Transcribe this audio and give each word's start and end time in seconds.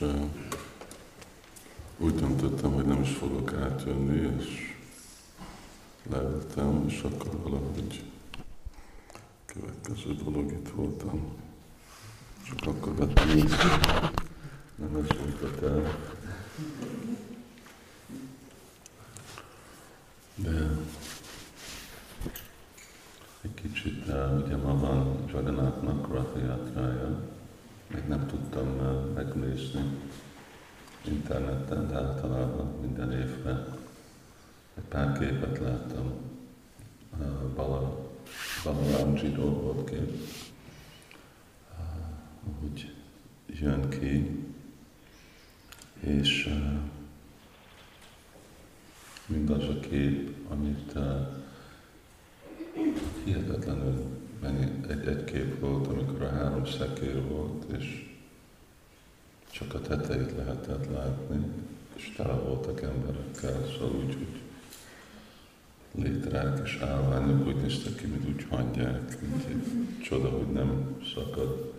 uh, 0.00 0.24
úgy 1.98 2.14
döntöttem, 2.14 2.72
hogy 2.72 2.84
nem 2.84 3.02
is 3.02 3.10
fogok 3.10 3.52
átjönni, 3.52 4.34
és 4.38 4.74
leültem, 6.10 6.84
és 6.88 7.02
akkor 7.02 7.40
valahogy 7.42 8.04
következő 9.46 10.14
dolog 10.24 10.52
itt 10.52 10.68
voltam. 10.68 11.34
Csak 12.44 12.66
akkor 12.66 12.94
vettem 12.94 13.28
észre, 13.28 13.80
nem 14.74 14.96
ez 14.96 15.16
a 15.42 15.60
terv. 15.60 15.86
De 20.34 20.76
egy 23.40 23.54
kicsit, 23.54 24.04
ugye 24.44 24.56
ma 24.56 24.78
van 24.78 25.24
Jagannathnak 25.32 26.08
Rathayatrája, 26.08 27.20
még 27.94 28.02
nem 28.08 28.26
tudtam 28.26 28.66
megnézni 29.14 29.84
interneten, 31.04 31.85
de 31.85 31.85
általában 31.96 32.66
minden 32.80 33.12
évben? 33.12 33.78
Egy 34.74 34.84
pár 34.88 35.18
képet 35.18 35.58
láttam. 35.58 36.12
Bala, 37.54 38.10
Balaramjidó 38.64 39.50
volt 39.50 39.90
kép, 39.90 40.10
hogy 42.60 42.94
jön 43.46 43.88
ki, 43.88 44.44
és 46.00 46.54
mindaz 49.26 49.68
a 49.68 49.80
kép, 49.80 50.36
amit 50.48 50.98
hihetetlenül 53.24 54.06
mennyi, 54.40 54.70
egy, 54.88 55.06
egy 55.06 55.24
kép 55.24 55.60
volt, 55.60 55.86
amikor 55.86 56.22
a 56.22 56.30
három 56.30 56.66
szekér 56.66 57.28
volt, 57.28 57.64
és 57.78 58.14
csak 59.50 59.74
a 59.74 59.80
tetejét 59.80 60.36
lehetett 60.36 60.90
látni, 60.90 61.44
és 61.96 62.12
tele 62.16 62.32
voltak 62.32 62.82
emberekkel, 62.82 63.66
szóval 63.72 63.96
úgy, 63.96 64.14
hogy 64.14 64.40
létrák 66.04 66.60
és 66.64 66.78
állványok 66.80 67.46
úgy 67.46 67.56
néztek 67.56 67.94
ki, 67.94 68.06
mint 68.06 68.28
úgy 68.28 68.46
hangyák, 68.48 69.20
mint 69.20 69.44
egy 69.44 69.64
csoda, 70.02 70.28
hogy 70.28 70.52
nem 70.52 70.96
szakad 71.14 71.74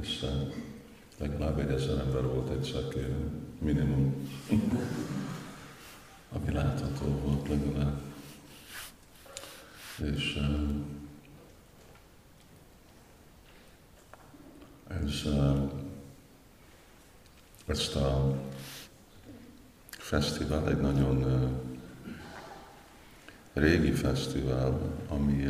össze. 0.00 0.48
Legalább 1.18 1.58
egy 1.58 1.70
ezer 1.70 1.98
ember 1.98 2.22
volt 2.22 2.50
egy 2.50 2.62
szakér, 2.72 3.14
minimum, 3.58 4.28
ami 6.32 6.52
látható 6.52 7.06
volt 7.06 7.48
legalább. 7.48 8.00
És 10.12 10.40
ez, 14.88 15.22
ezt 17.66 17.96
a 17.96 18.36
fesztivál 20.06 20.68
egy 20.68 20.80
nagyon 20.80 21.24
régi 23.52 23.90
fesztivál, 23.90 24.80
ami 25.08 25.48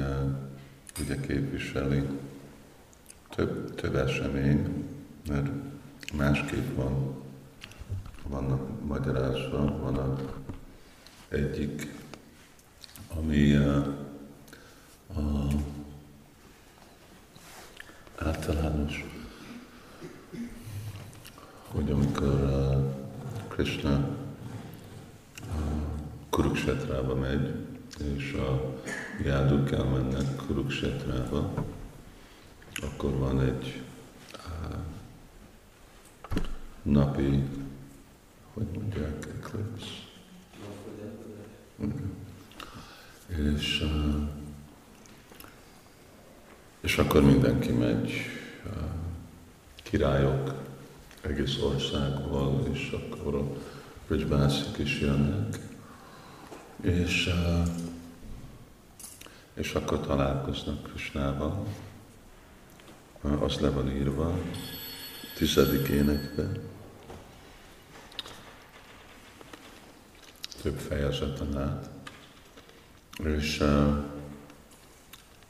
ugye 1.01 1.21
képviseli 1.21 2.03
több, 3.29 3.75
több 3.75 3.95
esemény, 3.95 4.85
mert 5.29 5.49
másképp 6.15 6.77
van, 6.77 7.23
vannak 8.29 8.87
magyarázva, 8.87 9.79
van 9.79 10.19
egyik, 11.29 11.95
ami 13.17 13.55
a, 13.55 13.77
a 15.17 15.49
általános 18.17 19.05
hogy 21.69 21.91
amikor 21.91 22.77
Krishna 23.49 24.25
Kuruksetrába 26.31 27.15
megy, 27.15 27.55
és 28.17 28.33
a 28.33 28.75
jáduk 29.25 29.71
elmennek 29.71 30.37
Kuruksetrába, 30.47 31.65
akkor 32.83 33.11
van 33.19 33.41
egy 33.41 33.83
napi, 36.83 37.43
hogy 38.55 38.67
mondják, 38.75 39.27
eclipse. 39.39 40.05
És, 43.57 43.85
és 46.81 46.99
akkor 46.99 47.23
mindenki 47.23 47.73
megy, 47.73 48.13
királyok, 49.83 50.55
egész 51.21 51.59
országból, 51.63 52.69
és 52.73 52.91
akkor 52.91 53.57
a 54.07 54.15
Bridgebászik 54.15 54.79
is 54.79 55.01
jönnek, 55.01 55.59
és, 56.81 57.31
és 59.55 59.75
akkor 59.75 60.01
találkoznak 60.01 60.83
Krisnával. 60.83 61.67
Az 63.21 63.61
le 63.61 63.71
van 63.71 63.91
írva, 63.91 64.39
tizedik 65.37 65.89
énekben. 65.89 66.59
Több 70.63 70.79
fejezeten 70.79 71.59
át. 71.59 71.91
És 73.25 73.65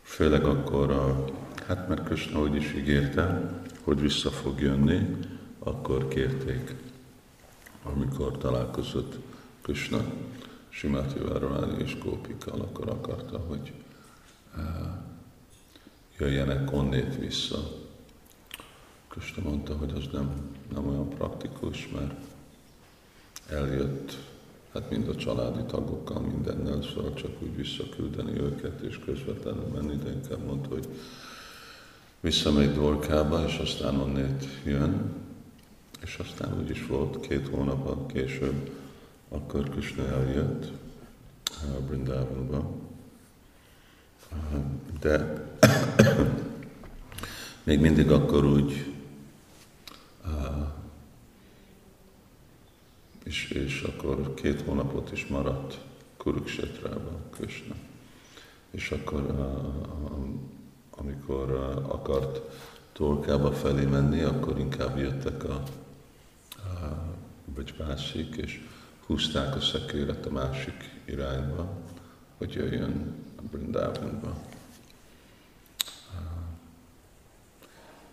főleg 0.02 0.44
akkor, 0.44 0.90
a, 0.90 1.24
hát 1.66 1.88
mert 1.88 2.04
Krishna 2.04 2.40
úgy 2.40 2.54
is 2.54 2.72
ígérte, 2.72 3.50
hogy 3.82 4.00
vissza 4.00 4.30
fog 4.30 4.60
jönni, 4.60 5.16
akkor 5.58 6.08
kérték, 6.08 6.74
amikor 7.94 8.38
találkozott 8.38 9.18
Krishna, 9.62 10.04
Simati 10.68 11.18
Várváni 11.18 11.82
és 11.82 11.98
Kópikkal, 11.98 12.60
akkor 12.60 12.88
akarta, 12.88 13.38
hogy 13.38 13.72
uh, 14.56 14.62
jöjjenek 16.18 16.72
onnét 16.72 17.18
vissza. 17.18 17.58
Krishna 19.08 19.42
mondta, 19.42 19.76
hogy 19.76 19.92
az 19.96 20.04
nem, 20.12 20.30
nem 20.74 20.88
olyan 20.88 21.08
praktikus, 21.08 21.88
mert 21.88 22.14
eljött, 23.48 24.16
hát 24.72 24.90
mind 24.90 25.08
a 25.08 25.16
családi 25.16 25.62
tagokkal, 25.62 26.20
mindennel, 26.20 26.82
szóval 26.82 27.14
csak 27.14 27.42
úgy 27.42 27.56
visszaküldeni 27.56 28.40
őket, 28.40 28.80
és 28.80 28.98
közvetlenül 29.04 29.66
menni, 29.74 29.96
de 29.96 30.10
inkább 30.10 30.44
mondta, 30.46 30.68
hogy 30.68 30.88
visszamegy 32.20 32.72
Dorkába, 32.74 33.44
és 33.46 33.58
aztán 33.58 34.00
onnét 34.00 34.44
jön, 34.64 35.24
és 36.02 36.16
aztán 36.16 36.58
úgy 36.58 36.70
is 36.70 36.86
volt, 36.86 37.20
két 37.20 37.48
hónap 37.48 38.12
később, 38.12 38.70
akkor 39.28 39.68
Krishna 39.68 40.06
eljött 40.06 40.72
a 41.62 41.80
Brindávonba. 41.86 42.70
De 45.00 45.44
még 47.64 47.80
mindig 47.80 48.10
akkor 48.10 48.44
úgy, 48.44 48.94
és, 53.24 53.50
és 53.50 53.82
akkor 53.82 54.34
két 54.34 54.60
hónapot 54.60 55.12
is 55.12 55.26
maradt 55.26 55.80
Kuruksetrában 56.16 57.18
Krishna. 57.30 57.74
És 58.70 58.90
akkor, 58.90 59.34
amikor 60.90 61.50
akart 61.88 62.40
Torkába 62.92 63.52
felé 63.52 63.84
menni, 63.84 64.22
akkor 64.22 64.58
inkább 64.58 64.98
jöttek 64.98 65.44
a 65.44 65.62
vagy 67.56 67.74
másik, 67.78 68.36
és 68.36 68.60
húzták 69.06 69.56
a 69.56 69.60
szekéret 69.60 70.26
a 70.26 70.30
másik 70.30 70.90
irányba, 71.04 71.76
hogy 72.38 72.52
jöjjön 72.52 73.14
a 73.36 73.42
Brindávonba. 73.50 74.36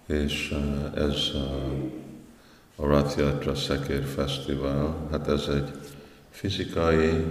És 0.06 0.58
ez 0.96 1.18
a 2.76 2.86
Rathyatra 2.86 3.56
Szekér 3.56 4.04
Fesztivál, 4.04 5.08
hát 5.12 5.28
ez 5.28 5.48
egy 5.48 5.72
fizikai 6.30 7.26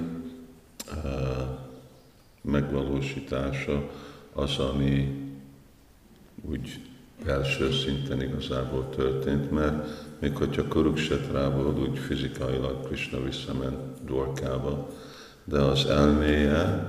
megvalósítása 2.40 3.90
az, 4.32 4.58
ami 4.58 5.20
úgy 6.40 6.81
belső 7.25 7.72
szinten 7.72 8.22
igazából 8.22 8.90
történt, 8.90 9.50
mert 9.50 10.10
még 10.22 10.36
hogyha 10.36 10.69
Kuruksetrából 10.69 11.78
úgy 11.78 11.98
fizikailag 11.98 12.86
Krishna 12.86 13.22
visszament 13.22 14.04
Dwarkába, 14.04 14.88
de 15.44 15.60
az 15.60 15.86
elméje 15.86 16.88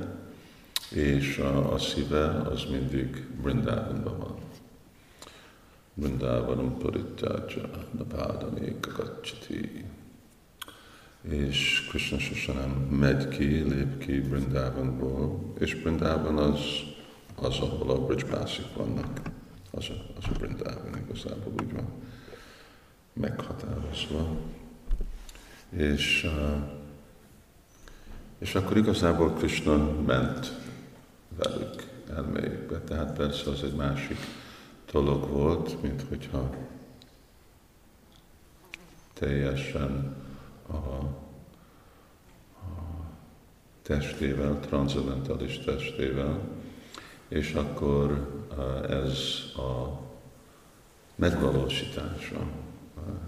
és 0.91 1.37
a, 1.37 1.73
a 1.73 1.77
szíve 1.77 2.25
az 2.25 2.63
mindig 2.71 3.27
Brindávonban 3.41 4.17
van. 4.17 4.35
Brindávanum 5.93 6.77
parittácsa, 6.77 7.69
napádani 7.97 8.75
kakacsati. 8.79 9.85
És 11.21 11.87
Krishna 11.89 12.19
sosem 12.19 12.55
nem 12.55 12.97
megy 12.99 13.27
ki, 13.27 13.45
lép 13.45 13.97
ki 13.97 14.19
Brindávonból, 14.19 15.53
és 15.59 15.75
Brindában 15.75 16.37
az, 16.37 16.59
az, 17.35 17.59
ahol 17.59 17.89
a 17.89 18.05
Bridgebászik 18.05 18.73
vannak 18.75 19.21
az 19.71 19.89
a, 19.89 20.17
az 20.17 20.23
a 20.33 20.37
Brindában 20.39 20.97
igazából 21.05 21.53
úgy 21.61 21.73
van. 21.73 21.87
Meghatározva. 23.13 24.27
És, 25.69 26.29
és 28.37 28.55
akkor 28.55 28.77
igazából 28.77 29.33
Krishna 29.33 30.01
ment 30.05 30.53
velük 31.37 31.83
elméjükbe. 32.15 32.79
Tehát 32.79 33.15
persze 33.15 33.49
az 33.49 33.63
egy 33.63 33.75
másik 33.75 34.17
dolog 34.91 35.29
volt, 35.29 35.81
mint 35.81 36.05
hogyha 36.09 36.49
teljesen 39.13 40.15
a, 40.67 40.75
a 40.75 41.13
testével, 43.81 44.59
transzendentális 44.59 45.59
testével, 45.59 46.39
és 47.27 47.53
akkor 47.53 48.29
ez 48.89 49.19
a 49.55 49.99
megvalósítása 51.15 52.47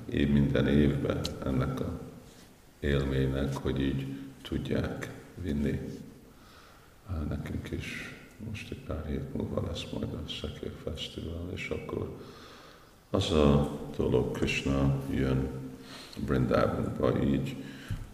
év 0.09 0.31
minden 0.31 0.67
évben 0.67 1.21
ennek 1.43 1.79
a 1.79 1.99
élménynek, 2.79 3.55
hogy 3.55 3.81
így 3.81 4.05
tudják 4.41 5.09
vinni 5.41 5.79
nekünk 7.29 7.71
is. 7.71 8.15
Most 8.49 8.71
egy 8.71 8.83
pár 8.87 9.05
hét 9.07 9.33
múlva 9.33 9.63
lesz 9.67 9.85
majd 9.93 10.13
a 10.13 10.29
Szekér 10.29 10.71
Fesztivál, 10.83 11.49
és 11.53 11.69
akkor 11.69 12.15
az 13.09 13.31
a 13.31 13.79
dolog 13.97 14.31
Krishna 14.31 15.01
jön 15.11 15.47
Brindavanba 16.25 17.23
így, 17.23 17.55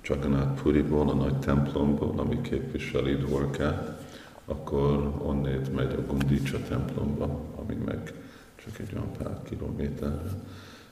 Jagannath 0.03 0.61
Puriból, 0.61 1.09
a 1.09 1.13
nagy 1.13 1.39
templomból, 1.39 2.19
ami 2.19 2.41
képviseli 2.41 3.15
Dvorkát, 3.15 4.05
akkor 4.45 5.13
onnét 5.17 5.75
megy 5.75 5.93
a 5.93 6.01
Gundicsa 6.01 6.63
templomba, 6.63 7.39
ami 7.55 7.75
meg 7.85 8.13
csak 8.55 8.79
egy 8.79 8.93
olyan 8.93 9.11
pár 9.11 9.39
kilométerre, 9.43 10.31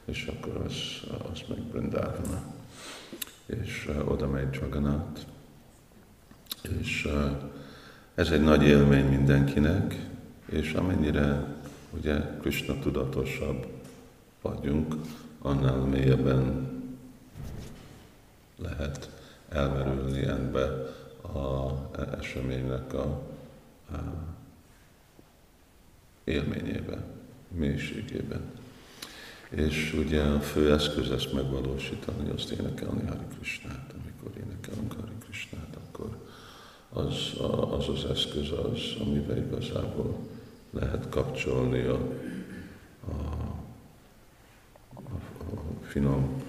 és 0.10 0.28
akkor 0.28 0.62
az, 0.66 0.74
az 1.32 1.42
meg 1.50 1.60
Brindávana. 1.60 2.44
És 3.46 3.88
uh, 3.90 4.12
oda 4.12 4.28
megy 4.28 4.54
Jagannath, 4.54 5.22
és 6.80 7.06
uh, 7.06 7.32
ez 8.16 8.30
egy 8.32 8.42
nagy 8.42 8.64
élmény 8.64 9.06
mindenkinek, 9.06 10.08
és 10.46 10.74
amennyire 10.74 11.56
ugye 11.90 12.38
Krishna 12.42 12.80
tudatosabb 12.80 13.68
vagyunk, 14.42 14.96
annál 15.42 15.78
mélyebben 15.78 16.68
lehet 18.58 19.10
elmerülni 19.50 20.22
ebbe 20.26 20.64
a 21.22 21.90
eseménynek 22.20 22.94
a, 22.94 23.22
a 23.92 23.98
élményébe, 26.24 26.98
mélységében. 27.48 28.59
És 29.50 29.94
ugye 29.98 30.22
a 30.22 30.40
fő 30.40 30.74
eszköz 30.74 31.12
ezt 31.12 31.34
megvalósítani, 31.34 32.30
azt 32.30 32.50
énekelni 32.52 33.08
Hari 33.08 33.26
Krishnát. 33.36 33.94
Amikor 34.02 34.38
énekelünk 34.38 34.94
Hari 34.94 35.14
Krishnát, 35.26 35.78
akkor 35.88 36.18
az, 36.90 37.34
az 37.72 37.90
az 37.90 38.06
eszköz 38.06 38.52
az, 38.52 38.80
amivel 39.00 39.38
igazából 39.38 40.18
lehet 40.72 41.10
kapcsolni 41.10 41.82
a, 41.82 42.00
a, 43.08 43.14
a, 44.94 45.14
a 45.44 45.84
finom 45.88 46.44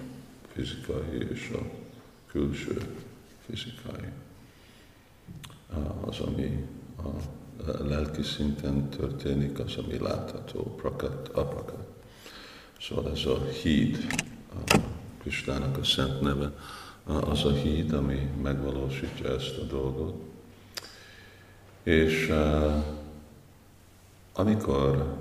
fizikai 0.53 1.27
és 1.31 1.51
a 1.53 1.65
külső 2.27 2.95
fizikai. 3.45 4.09
Az, 6.01 6.19
ami 6.19 6.67
a 6.97 7.83
lelki 7.83 8.21
szinten 8.21 8.89
történik, 8.89 9.59
az, 9.59 9.75
ami 9.75 9.97
látható, 9.97 10.75
prakat, 10.75 11.27
aprakat. 11.27 11.90
Szóval 12.81 13.11
ez 13.11 13.25
a 13.25 13.45
híd, 13.61 13.97
a 14.55 14.77
Kristának 15.17 15.77
a 15.77 15.83
szent 15.83 16.21
neve, 16.21 16.51
az 17.03 17.45
a 17.45 17.51
híd, 17.51 17.93
ami 17.93 18.29
megvalósítja 18.41 19.35
ezt 19.35 19.57
a 19.57 19.63
dolgot. 19.63 20.13
És 21.83 22.33
amikor 24.33 25.17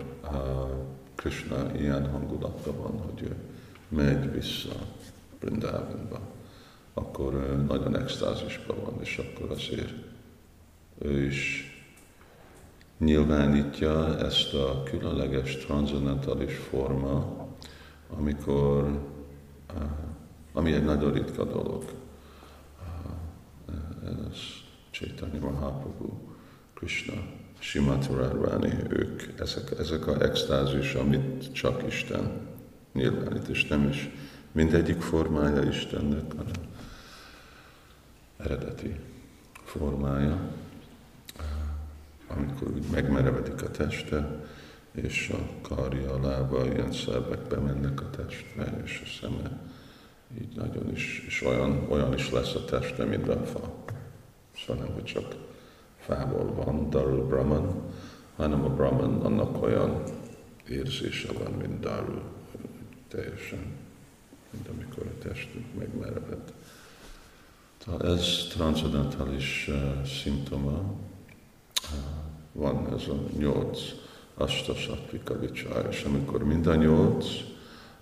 Krishna 1.14 1.78
ilyen 1.78 2.10
hangulatban 2.10 2.76
van, 2.76 3.00
hogy 3.00 3.22
ő 3.22 3.34
megy 3.88 4.32
vissza 4.32 4.74
Brindavanba, 5.40 6.20
akkor 6.94 7.64
nagyon 7.66 7.96
extázisban 7.96 8.76
van, 8.84 8.94
és 9.00 9.18
akkor 9.18 9.50
azért 9.50 9.92
ő 10.98 11.24
is 11.24 11.64
nyilvánítja 12.98 14.18
ezt 14.18 14.54
a 14.54 14.82
különleges 14.82 15.56
transzendentális 15.56 16.56
forma, 16.56 17.39
amikor, 18.16 19.00
ami 20.52 20.72
egy 20.72 20.84
nagyon 20.84 21.12
ritka 21.12 21.44
dolog. 21.44 21.84
Ez 24.04 24.38
Chaitanya 24.90 25.40
Mahaprabhu, 25.40 26.08
Krishna, 26.74 27.14
Simati 27.58 28.14
Radharani, 28.14 28.72
ők, 28.88 29.22
ezek, 29.40 29.78
ezek 29.78 30.06
a 30.06 30.22
extázis, 30.22 30.94
amit 30.94 31.52
csak 31.52 31.82
Isten 31.86 32.48
nyilvánít, 32.92 33.48
és 33.48 33.66
nem 33.66 33.88
is 33.88 34.08
mindegyik 34.52 35.00
formája 35.00 35.62
Istennek, 35.62 36.32
hanem 36.36 36.68
eredeti 38.36 38.96
formája, 39.64 40.50
amikor 42.26 42.68
úgy 42.68 42.84
megmerevedik 42.90 43.62
a 43.62 43.70
teste, 43.70 44.44
és 44.92 45.32
a 45.32 45.68
karja, 45.74 46.12
a 46.12 46.26
lába, 46.26 46.66
ilyen 46.66 46.92
szervek 46.92 47.40
bemennek 47.40 48.00
a 48.00 48.10
testbe, 48.10 48.82
és 48.84 49.02
a 49.04 49.20
szeme 49.20 49.60
így 50.40 50.56
nagyon 50.56 50.90
is, 50.90 51.24
és 51.26 51.42
olyan, 51.42 51.86
olyan 51.88 52.14
is 52.14 52.30
lesz 52.30 52.54
a 52.54 52.64
teste, 52.64 53.04
mint 53.04 53.28
a 53.28 53.44
fa. 53.44 53.72
Szóval 54.56 54.84
nem, 54.84 54.94
hogy 54.94 55.04
csak 55.04 55.36
fából 55.98 56.54
van, 56.54 56.90
Darul 56.90 57.26
Brahman, 57.26 57.82
hanem 58.36 58.64
a 58.64 58.68
Brahman, 58.68 59.20
annak 59.20 59.62
olyan 59.62 60.02
érzése 60.68 61.32
van, 61.32 61.52
mint 61.52 61.80
Darul, 61.80 62.22
teljesen, 63.08 63.76
mint 64.50 64.68
amikor 64.68 65.06
a 65.06 65.18
testünk 65.28 65.74
megmereved. 65.78 66.52
Tehát 67.84 68.02
ez 68.02 68.46
transzendentális 68.50 69.68
uh, 69.68 70.04
szimptoma. 70.04 70.70
Uh, 70.70 70.94
van 72.52 72.94
ez 72.94 73.08
a 73.08 73.16
nyolc 73.38 73.80
astasatvika 74.34 75.38
vicsár, 75.38 75.86
és 75.90 76.02
amikor 76.02 76.44
mind 76.44 76.78
nyolc, 76.78 77.26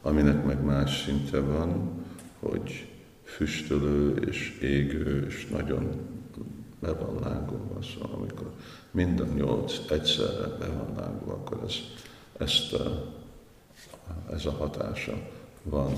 aminek 0.03 0.45
meg 0.45 0.65
más 0.65 1.03
szinte 1.05 1.41
van, 1.41 1.91
hogy 2.39 2.93
füstölő 3.23 4.17
és 4.17 4.59
égő 4.63 5.27
és 5.27 5.47
nagyon 5.47 6.07
be 6.81 6.93
van 6.93 7.19
lágulva, 7.21 7.83
szóval 7.83 8.19
amikor 8.19 8.53
mind 8.91 9.35
nyolc 9.35 9.91
egyszerre 9.91 10.47
be 10.59 10.67
van 10.67 10.95
lágulva, 10.97 11.33
akkor 11.33 11.63
ez, 11.67 11.75
ezt 12.39 12.77
ez 14.33 14.47
a 14.47 14.51
hatása 14.51 15.29
van 15.63 15.93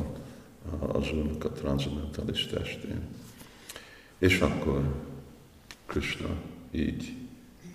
az 0.78 1.12
Úrnak 1.12 1.44
a 1.44 1.50
transzendentális 1.50 2.46
testén. 2.46 3.08
És 4.18 4.40
akkor 4.40 4.94
Krishna 5.87 6.37
így, 6.70 7.14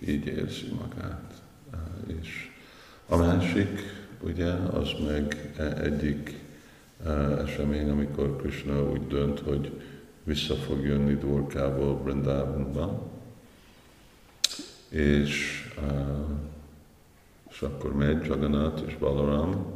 így 0.06 0.26
érzi 0.26 0.72
magát. 0.78 1.42
És 2.06 2.50
a 3.08 3.16
másik, 3.16 3.80
ugye, 4.20 4.50
az 4.52 4.88
meg 5.06 5.52
egyik 5.82 6.44
e, 7.04 7.10
esemény, 7.12 7.88
amikor 7.88 8.36
Krishna 8.36 8.90
úgy 8.90 9.06
dönt, 9.06 9.40
hogy 9.40 9.80
vissza 10.24 10.54
fog 10.54 10.84
jönni 10.84 11.14
Dvorkából 11.14 11.94
Brindavanba, 11.94 13.10
és, 14.88 15.64
e, 15.88 16.16
és 17.50 17.62
akkor 17.62 17.94
megy 17.94 18.26
Jagannath 18.26 18.82
és 18.86 18.96
Balaram, 18.96 19.66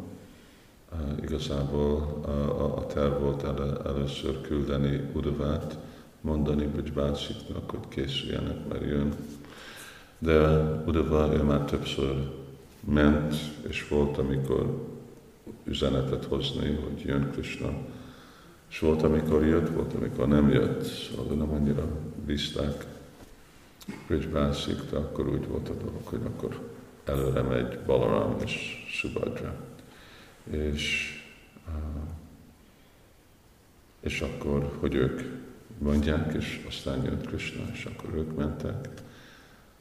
e, 0.92 0.96
igazából 1.22 2.20
a, 2.24 2.76
a 2.76 2.86
terv 2.86 3.22
volt 3.22 3.42
el, 3.42 3.82
először 3.86 4.40
küldeni 4.40 5.00
Udavát, 5.12 5.78
mondani 6.20 6.66
Bajbásziknak, 6.66 7.70
hogy 7.70 7.88
készüljenek, 7.88 8.68
mert 8.68 8.84
jön. 8.84 9.14
De 10.22 10.60
Udava 10.86 11.34
ő 11.34 11.42
már 11.42 11.64
többször 11.64 12.30
ment, 12.80 13.34
és 13.68 13.88
volt, 13.88 14.18
amikor 14.18 14.88
üzenetet 15.64 16.24
hozni, 16.24 16.74
hogy 16.74 17.00
jön 17.04 17.30
Krishna. 17.30 17.72
És 18.70 18.78
volt, 18.78 19.02
amikor 19.02 19.44
jött, 19.44 19.68
volt, 19.68 19.94
amikor 19.94 20.28
nem 20.28 20.50
jött, 20.50 20.82
szóval 20.82 21.36
nem 21.36 21.50
annyira 21.50 21.86
bízták 22.26 22.86
Bridgebászik, 24.06 24.90
de 24.90 24.96
akkor 24.96 25.28
úgy 25.28 25.46
volt 25.46 25.68
a 25.68 25.74
dolog, 25.74 26.00
hogy 26.04 26.20
akkor 26.24 26.60
előre 27.04 27.42
megy 27.42 27.78
Balaram 27.86 28.36
és 28.44 28.84
Subhadra. 28.88 29.54
És, 30.50 31.14
és 34.00 34.20
akkor, 34.20 34.76
hogy 34.80 34.94
ők 34.94 35.20
mondják, 35.78 36.34
és 36.34 36.64
aztán 36.68 37.04
jött 37.04 37.26
Krishna, 37.26 37.62
és 37.72 37.84
akkor 37.84 38.14
ők 38.14 38.36
mentek. 38.36 38.88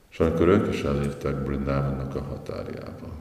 És 0.10 0.20
akkor 0.20 0.48
ők 0.48 0.74
is 0.74 0.84
elértek 0.84 1.44
Brindavannak 1.44 2.16
a 2.16 2.22
határjába. 2.22 3.20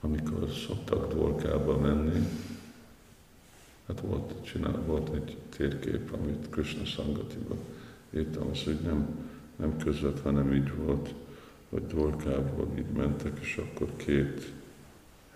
amikor 0.00 0.48
szoktak 0.66 1.12
Dvorkába 1.12 1.78
menni, 1.78 2.26
hát 3.86 4.00
volt, 4.00 4.32
csinál, 4.44 4.82
volt 4.86 5.14
egy 5.14 5.36
térkép, 5.56 6.12
amit 6.12 6.50
Krishna 6.50 6.84
Sangatiba 6.84 7.54
írtam, 8.14 8.48
az, 8.50 8.64
hogy 8.64 8.78
nem, 8.84 9.28
nem 9.56 9.76
közvet, 9.76 10.20
hanem 10.20 10.52
így 10.52 10.74
volt, 10.76 11.14
hogy 11.68 11.86
Dvorkából 11.86 12.68
így 12.78 12.96
mentek, 12.96 13.38
és 13.40 13.56
akkor 13.56 13.88
két 13.96 14.52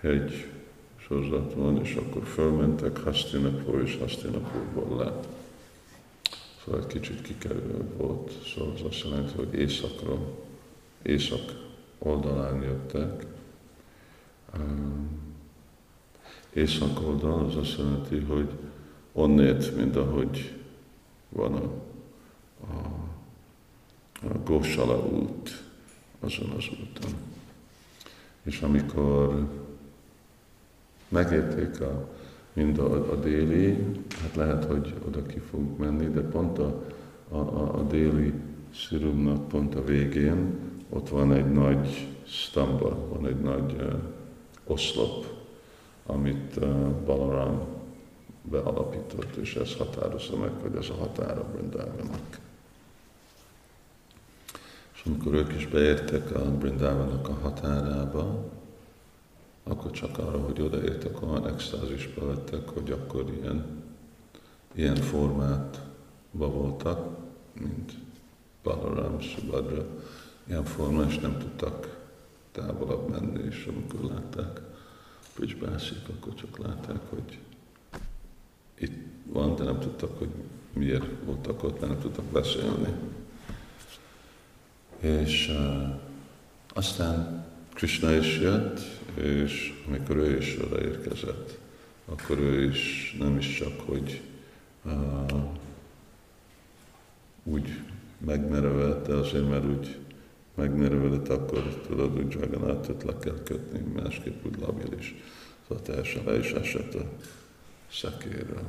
hegy 0.01 0.51
sorozat 0.97 1.55
van, 1.55 1.81
és 1.81 1.95
akkor 1.95 2.23
fölmentek 2.23 2.97
Hastinapur, 2.97 3.83
és 3.83 3.97
Hastinapurból 4.01 4.97
le. 4.97 5.21
Szóval 6.65 6.81
egy 6.81 6.87
kicsit 6.87 7.23
kikerülő 7.23 7.85
volt, 7.97 8.33
szóval 8.55 8.75
az 8.75 8.83
azt 8.83 9.05
jelenti, 9.05 9.33
hogy 9.37 9.55
északról, 9.55 10.45
észak 11.03 11.65
oldalán 11.99 12.63
jöttek. 12.63 13.27
Észak 16.53 17.01
oldal 17.01 17.45
az 17.45 17.57
azt 17.57 17.79
jelenti, 17.79 18.19
hogy 18.19 18.49
onnét, 19.13 19.77
mint 19.77 19.97
ahogy 19.97 20.55
van 21.29 21.55
a, 21.55 21.73
a, 22.61 22.77
a 24.27 24.39
Gósala 24.45 25.07
út, 25.07 25.63
azon 26.21 26.51
az 26.51 26.65
úton. 26.71 27.15
És 28.43 28.61
amikor 28.61 29.47
megérték 31.09 31.81
a, 31.81 32.09
mind 32.55 32.79
a, 32.79 33.13
a 33.13 33.17
déli, 33.17 33.79
hát 34.23 34.35
lehet, 34.35 34.65
hogy 34.65 34.95
oda 35.07 35.23
ki 35.27 35.39
fogunk 35.39 35.79
menni, 35.79 36.09
de 36.09 36.21
pont 36.21 36.59
a, 36.59 36.83
a, 37.29 37.37
a, 37.37 37.79
a 37.79 37.83
déli 37.83 38.33
szirumnak 38.75 39.49
pont 39.49 39.75
a 39.75 39.85
végén 39.85 40.59
ott 40.89 41.09
van 41.09 41.33
egy 41.33 41.53
nagy 41.53 42.09
stamba, 42.27 43.09
van 43.09 43.27
egy 43.27 43.41
nagy 43.41 43.73
uh, 43.73 43.93
oszlop, 44.65 45.27
amit 46.07 46.57
uh, 46.57 46.89
Balaram 47.05 47.61
bealapított, 48.51 49.37
és 49.37 49.55
ez 49.55 49.75
határozza 49.77 50.37
meg, 50.37 50.51
hogy 50.63 50.77
ez 50.77 50.89
a 50.89 50.95
határa 50.95 51.45
Brindávanak. 51.53 52.39
És 54.95 55.03
amikor 55.07 55.35
ők 55.35 55.53
is 55.53 55.67
beértek 55.67 56.31
a 56.37 56.51
Brindávanak 56.51 57.29
a 57.29 57.39
határába, 57.43 58.51
akkor 59.65 59.91
csak 59.91 60.19
arra, 60.19 60.39
hogy 60.39 60.61
odaértek, 60.61 61.23
olyan 61.23 61.47
extázisba 61.47 62.27
lettek, 62.27 62.69
hogy 62.69 62.91
akkor 62.91 63.31
ilyen, 63.41 63.83
ilyen 64.75 64.97
formátban 64.97 66.53
voltak, 66.53 67.17
mint 67.61 67.93
Balaram, 68.63 69.21
Subhadra, 69.21 69.87
ilyen 70.47 70.65
formán, 70.65 71.09
és 71.09 71.19
nem 71.19 71.39
tudtak 71.39 72.03
távolabb 72.53 73.09
menni, 73.09 73.43
és 73.43 73.67
amikor 73.67 74.11
látták 74.11 74.61
Bridgebászik, 75.37 76.09
akkor 76.09 76.35
csak 76.35 76.59
látták, 76.59 77.01
hogy 77.09 77.39
itt 78.79 78.93
van, 79.27 79.57
de 79.57 79.65
nem 79.65 79.81
tudtak, 79.81 80.19
hogy 80.19 80.29
miért 80.73 81.25
voltak 81.25 81.63
ott, 81.63 81.81
mert 81.81 81.93
nem 81.93 82.01
tudtak 82.01 82.25
beszélni. 82.25 82.95
És 85.01 85.49
uh, 85.49 86.01
aztán 86.75 87.47
Krishna 87.75 88.13
is 88.13 88.39
jött, 88.39 88.81
és 89.15 89.83
amikor 89.87 90.17
ő 90.17 90.37
is 90.37 90.59
odaérkezett, 90.65 91.59
akkor 92.05 92.39
ő 92.39 92.69
is 92.69 93.17
nem 93.19 93.39
is 93.39 93.57
csak, 93.59 93.81
hogy 93.81 94.21
uh, 94.85 95.43
úgy 97.45 97.81
megmerevett, 98.19 99.07
de 99.07 99.15
azért, 99.15 99.49
mert 99.49 99.65
úgy 99.65 99.97
megmerevett, 100.55 101.29
akkor 101.29 101.81
tudod, 101.87 102.19
úgy 102.19 102.33
Jagannathot 102.33 103.03
le 103.03 103.19
kell 103.19 103.43
kötni, 103.45 104.03
másképp 104.03 104.47
úgy 104.47 104.59
labilis. 104.61 105.15
Szóval 105.69 105.83
teljesen 105.83 106.25
le 106.25 106.39
is 106.39 106.51
esett 106.53 106.95
a 106.95 107.09
szekérről. 107.91 108.67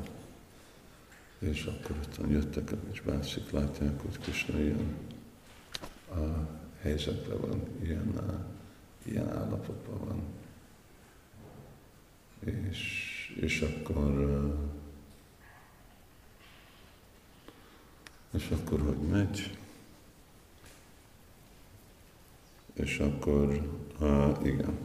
És 1.39 1.65
akkor 1.65 1.95
ott 2.01 2.31
jöttek, 2.31 2.71
és 2.91 3.01
bácsik 3.01 3.51
látják, 3.51 4.01
hogy 4.01 4.17
Krishna 4.19 4.59
ilyen 4.59 4.95
a 6.09 6.47
helyzetben 6.81 7.39
van, 7.39 7.61
ilyen 7.83 8.13
uh, 8.15 8.33
ilyen 9.05 9.29
állapotban 9.29 9.99
van. 10.07 10.23
És, 12.69 12.79
és 13.41 13.61
akkor 13.61 14.13
és 18.35 18.49
akkor 18.49 18.79
hogy 18.79 18.97
megy? 19.11 19.57
És 22.73 22.99
akkor, 22.99 23.61
uh, 23.99 24.37
igen. 24.43 24.77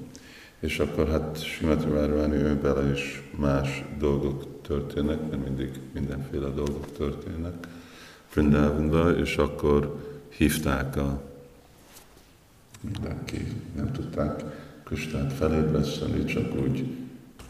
És 0.59 0.79
akkor 0.79 1.09
hát 1.09 1.43
Simati 1.43 1.89
Várváni 1.89 2.37
ő 2.37 2.57
bele 2.57 2.93
is 2.93 3.23
más 3.37 3.85
dolgok 3.99 4.63
történnek, 4.63 5.21
mert 5.31 5.45
mindig 5.45 5.81
mindenféle 5.93 6.49
dolgok 6.49 6.93
történnek 6.93 7.67
Vrindavanba, 8.35 9.11
és 9.11 9.37
akkor 9.37 10.07
hívták 10.29 10.97
a 10.97 11.30
mindenki 12.81 13.47
nem 13.77 13.93
tudták 13.93 14.45
Kristát 14.85 15.33
felébreszteni, 15.33 16.25
csak 16.25 16.61
úgy 16.63 16.97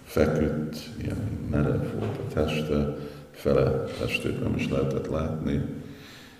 feküdt, 0.04 0.76
ilyen 1.02 1.48
merev 1.50 1.92
volt 1.98 2.16
a 2.16 2.32
teste, 2.32 2.96
fele 3.30 3.84
testét 3.84 4.42
nem 4.42 4.54
is 4.54 4.68
lehetett 4.68 5.06
látni, 5.06 5.60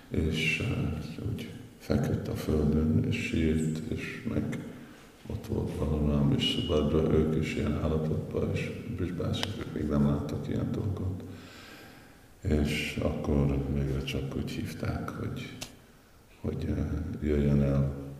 és 0.09 0.59
uh, 0.59 1.29
úgy 1.31 1.49
feküdt 1.77 2.27
a 2.27 2.35
földön, 2.35 3.03
és 3.07 3.15
sírt, 3.15 3.79
és 3.87 4.27
meg 4.33 4.57
ott 5.27 5.47
volt 5.47 5.71
Balarám 5.71 6.33
és 6.37 6.55
Szubadra, 6.55 7.13
ők 7.13 7.35
is 7.41 7.55
ilyen 7.55 7.79
állapotban, 7.83 8.49
és 8.53 8.71
Brisbászik, 8.95 9.73
még 9.73 9.87
nem 9.87 10.05
láttak 10.05 10.47
ilyen 10.47 10.71
dolgot. 10.71 11.23
És 12.41 12.99
akkor 13.01 13.65
végre 13.73 14.03
csak 14.03 14.35
úgy 14.35 14.51
hívták, 14.51 15.09
hogy, 15.09 15.57
hogy 16.41 16.67
jöjjön 17.21 17.61
el 17.61 18.10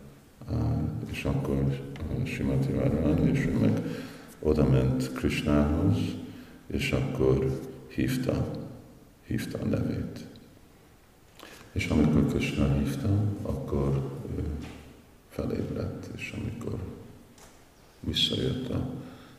és 1.10 1.24
akkor 1.24 1.80
Simati 2.24 2.72
Várván, 2.72 3.28
és 3.28 3.46
ő 3.46 3.58
meg 3.58 3.82
oda 4.38 4.68
ment 4.68 5.12
Krishnához, 5.12 5.96
és 6.66 6.92
akkor 6.92 7.60
hívta, 7.88 8.50
hívta 9.26 9.58
a 9.62 9.64
nevét. 9.64 10.26
És 11.72 11.86
amikor 11.86 12.26
Krishna 12.26 12.72
hívta, 12.72 13.08
akkor 13.42 14.10
ő 14.36 14.42
felébredt, 15.28 16.08
és 16.16 16.34
amikor 16.36 16.78
visszajött 18.00 18.68
a 18.68 18.90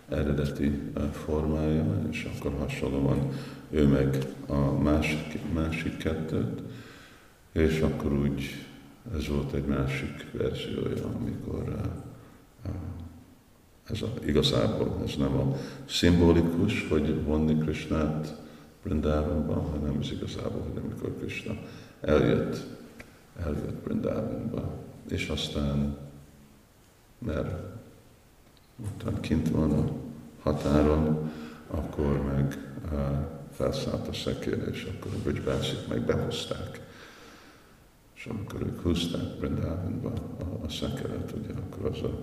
eredeti 0.10 0.82
formája, 1.12 2.08
és 2.12 2.28
akkor 2.36 2.52
hasonlóan 2.60 3.30
ő 3.70 3.88
meg 3.88 4.18
a 4.48 4.72
másik, 4.72 5.40
másik 5.54 5.98
kettőt, 5.98 6.62
és 7.52 7.80
akkor 7.80 8.14
úgy 8.14 8.66
ez 9.12 9.28
volt 9.28 9.54
egy 9.54 9.66
másik 9.66 10.32
verziója, 10.32 11.06
amikor 11.06 11.62
uh, 11.62 11.76
uh, 12.66 12.72
ez 13.90 14.02
a, 14.02 14.14
igazából 14.26 15.02
ez 15.06 15.16
nem 15.16 15.38
a 15.38 15.56
szimbolikus, 15.86 16.88
hogy 16.90 17.24
vonni 17.24 17.58
Krishnát 17.58 18.42
Brindavanban, 18.84 19.70
hanem 19.70 19.98
ez 20.02 20.12
igazából, 20.12 20.62
hogy 20.62 20.84
amikor 20.84 21.18
Krishna 21.18 21.54
eljött, 22.02 22.64
eljött 23.44 23.84
Brindavanba, 23.84 24.74
és 25.10 25.28
aztán, 25.28 25.98
mert 27.18 27.56
utána 28.78 29.20
kint 29.20 29.50
van 29.50 29.72
a 29.72 29.92
határon, 30.42 31.32
akkor 31.68 32.24
meg 32.24 32.74
uh, 32.92 33.00
felszállt 33.52 34.08
a 34.08 34.14
szekér, 34.14 34.68
és 34.72 34.88
akkor 34.96 35.12
a 35.14 35.24
bőcsbászik 35.24 35.88
meg 35.88 36.02
behozták 36.02 36.82
és 38.24 38.30
amikor 38.30 38.62
ők 38.62 38.82
húzták 38.82 39.38
Brindavanba 39.40 40.14
a, 40.40 40.66
a 40.66 40.70
szekeret, 40.70 41.34
ugye, 41.42 41.54
akkor 41.54 41.92
az 41.92 42.02
a, 42.02 42.20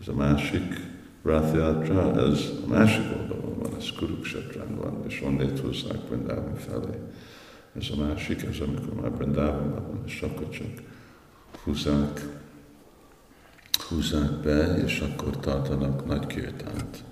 az 0.00 0.08
a 0.08 0.12
másik 0.12 0.80
Rathyatra, 1.22 2.14
ez 2.14 2.50
a 2.64 2.68
másik 2.68 3.04
oldalon 3.20 3.58
van, 3.58 3.76
ez 3.78 3.90
Kuruksetrán 3.98 4.76
van, 4.76 5.04
és 5.06 5.22
onnét 5.26 5.58
húzzák 5.58 5.98
Brindavan 6.08 6.54
felé. 6.54 6.98
Ez 7.76 7.86
a 7.96 8.04
másik, 8.04 8.42
ez 8.42 8.56
amikor 8.66 9.00
már 9.00 9.12
Brindavanban 9.12 9.86
van, 9.86 10.02
és 10.06 10.22
akkor 10.22 10.48
csak 10.48 10.70
húzzák, 11.64 12.40
húzzák 13.88 14.32
be, 14.32 14.82
és 14.84 15.00
akkor 15.00 15.36
tartanak 15.36 16.06
nagy 16.06 16.26
kirtánt. 16.26 17.04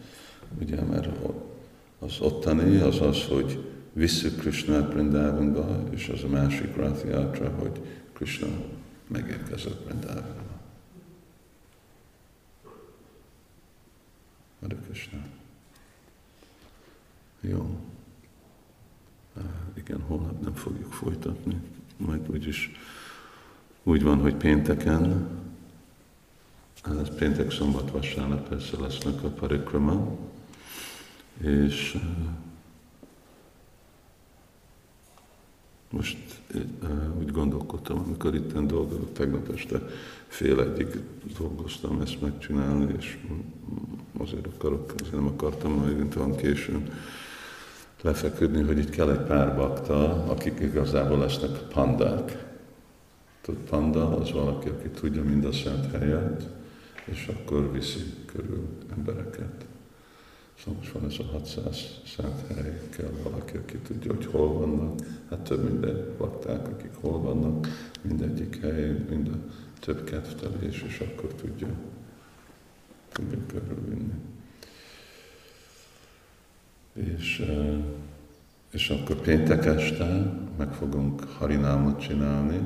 Ugye, 0.60 0.82
mert 0.82 1.08
az 1.98 2.20
ottani 2.20 2.76
az 2.76 3.00
az, 3.00 3.24
hogy 3.24 3.64
visszük 3.92 4.38
Krishnát 4.38 4.92
Brindavanba, 4.92 5.82
és 5.90 6.08
az 6.08 6.22
a 6.24 6.28
másik 6.28 6.76
Rathyatra, 6.76 7.52
hogy 7.58 7.80
Krishna 8.18 8.46
megérkezett 9.06 9.84
Vrindávánba. 9.84 10.60
Hare 14.60 14.76
Krishna. 14.76 15.18
Jó. 17.40 17.80
Igen, 19.74 20.00
holnap 20.00 20.40
nem 20.40 20.54
fogjuk 20.54 20.92
folytatni. 20.92 21.60
Majd 21.96 22.30
úgyis 22.30 22.70
úgy 23.82 24.02
van, 24.02 24.20
hogy 24.20 24.34
pénteken 24.34 25.28
ez 26.82 27.14
péntek, 27.14 27.50
szombat, 27.50 27.90
vasárnap 27.90 28.48
persze 28.48 28.80
lesznek 28.80 29.22
a 29.22 29.28
parikrama, 29.28 30.16
és 31.40 31.94
uh, 31.94 32.02
most 35.90 36.18
úgy 37.18 37.30
gondolkodtam, 37.30 37.98
amikor 37.98 38.34
itt 38.34 38.58
dolgozok, 38.58 39.12
tegnap 39.12 39.48
este 39.54 39.80
fél 40.26 40.60
egyik 40.60 40.98
dolgoztam 41.38 42.00
ezt 42.00 42.20
megcsinálni, 42.20 42.94
és 42.98 43.18
azért 44.18 44.46
akarok, 44.46 44.94
azért 45.00 45.14
nem 45.14 45.26
akartam 45.26 45.72
majd 45.72 46.14
van 46.14 46.36
későn 46.36 46.92
lefeküdni, 48.02 48.62
hogy 48.62 48.78
itt 48.78 48.90
kell 48.90 49.10
egy 49.10 49.26
pár 49.26 49.56
bakta, 49.56 50.24
akik 50.24 50.60
igazából 50.60 51.18
lesznek 51.18 51.50
pandák. 51.50 52.46
Tudod, 53.40 53.60
panda 53.60 54.16
az 54.16 54.32
valaki, 54.32 54.68
aki 54.68 54.88
tudja 54.88 55.22
mind 55.22 55.44
a 55.44 55.52
szent 55.52 55.90
helyet, 55.90 56.48
és 57.04 57.30
akkor 57.36 57.72
viszi 57.72 58.04
körül 58.26 58.68
embereket. 58.96 59.67
Szóval 60.58 60.80
most 60.80 60.92
van 60.92 61.04
ez 61.04 61.18
a 61.18 61.24
600 61.32 62.00
szent 62.16 62.46
hely, 62.46 62.80
kell 62.90 63.12
valaki, 63.22 63.56
aki 63.56 63.76
tudja, 63.76 64.14
hogy 64.14 64.26
hol 64.26 64.52
vannak. 64.52 65.00
Hát 65.30 65.40
több 65.40 65.64
minden 65.64 66.14
bakták, 66.18 66.68
akik 66.68 66.94
hol 67.00 67.20
vannak, 67.20 67.68
mindegyik 68.02 68.60
helyen, 68.60 69.06
mind 69.10 69.28
a 69.28 69.52
több 69.80 70.04
kedvtelés, 70.04 70.82
és 70.82 71.00
akkor 71.00 71.34
tudja, 71.34 71.68
tudja 73.12 73.38
körülvinni. 73.46 74.14
És, 76.92 77.44
és 78.70 78.90
akkor 78.90 79.20
péntek 79.20 79.64
este 79.64 80.32
meg 80.56 80.72
fogunk 80.72 81.22
harinámot 81.24 82.00
csinálni, 82.00 82.60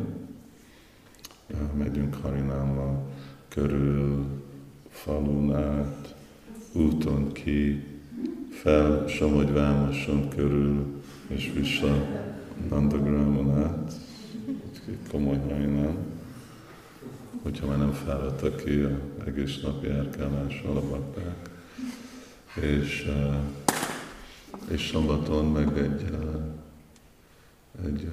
megyünk 1.76 2.14
harinámmal 2.14 3.10
körül, 3.48 4.26
falun 4.88 5.54
át, 5.54 6.14
úton 6.72 7.32
ki, 7.32 7.84
fel 8.50 9.06
Somogy 9.06 9.52
Vámoson 9.52 10.28
körül, 10.28 11.02
és 11.26 11.52
vissza 11.54 12.06
Nandagramon 12.68 13.56
át, 13.56 13.92
komoly 15.10 15.38
hajnál, 15.48 15.96
hogyha 17.42 17.66
már 17.66 17.78
nem 17.78 17.92
fáradtak 17.92 18.56
ki 18.56 18.80
a 18.80 18.98
egész 19.26 19.60
nap 19.62 19.84
járkálással 19.84 20.76
a 20.76 20.88
bakták. 20.88 21.50
És, 22.60 23.10
és 24.70 24.88
szombaton 24.92 25.46
meg 25.46 25.78
egy, 25.78 26.04
egy 27.86 28.08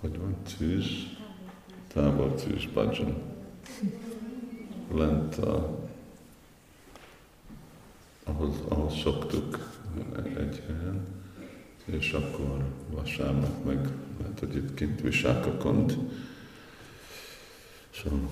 hogy 0.00 0.18
van, 0.18 0.36
tűz, 0.58 0.86
tábortűz, 1.92 2.64
bhajan. 2.74 3.14
Lent 4.94 5.36
a 5.36 5.83
ahol, 8.44 8.54
ahol 8.68 8.90
szoktuk 8.90 9.58
egy 10.36 10.62
helyen, 10.66 11.06
és 11.84 12.12
akkor 12.12 12.64
vasárnap 12.90 13.64
meg 13.64 13.88
lehet, 14.20 14.38
hogy 14.38 14.56
itt 14.56 14.74
kint 14.74 15.00
visákakont. 15.00 15.96
Szóval, 17.90 18.28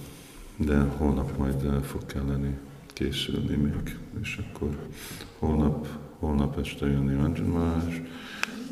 de 0.56 0.78
holnap 0.78 1.36
majd 1.36 1.84
fog 1.84 2.06
kelleni 2.06 2.58
készülni 2.86 3.56
még, 3.56 3.98
és 4.20 4.40
akkor 4.42 4.78
holnap, 5.38 5.88
holnap 6.18 6.58
este 6.58 6.86
jönni 6.86 7.14
Anjanmás, 7.14 8.00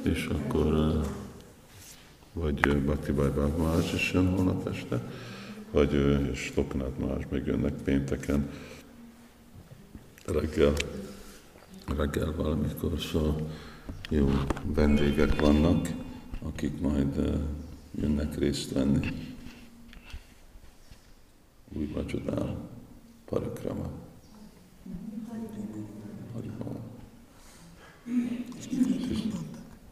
és 0.03 0.27
akkor 0.27 1.01
vagy 2.33 2.77
Bhakti 2.77 3.13
Bhai 3.13 3.31
Bhagmás 3.31 3.93
is 3.93 4.13
jön 4.13 4.29
holnap 4.29 4.69
este, 4.69 5.03
vagy 5.71 5.93
és 6.33 6.53
Loknath 6.55 6.99
más 6.99 7.23
még 7.31 7.47
jönnek 7.47 7.73
pénteken 7.73 8.49
reggel 10.33 10.73
reggel 11.97 12.35
valamikor, 12.37 13.01
szóval 13.01 13.51
jó 14.09 14.29
vendégek 14.65 15.41
vannak, 15.41 15.89
akik 16.43 16.81
majd 16.81 17.41
jönnek 17.95 18.39
részt 18.39 18.73
venni. 18.73 19.09
Új 21.77 21.87
vacsorán, 21.87 22.57
parikrama. 23.25 23.91
Harikrama. 26.33 26.81